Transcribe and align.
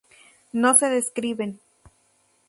No 0.51 0.73
se 0.73 0.89
describen 0.89 1.59